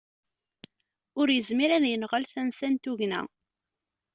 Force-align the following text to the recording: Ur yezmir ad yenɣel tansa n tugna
Ur 1.19 1.27
yezmir 1.31 1.71
ad 1.77 1.85
yenɣel 1.91 2.23
tansa 2.33 2.67
n 2.69 2.75
tugna 2.83 3.21